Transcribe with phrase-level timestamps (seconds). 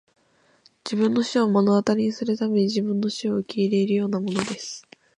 [0.83, 4.83] 自分の死を目の当たりにするために自分の死を受け入れるようなものです!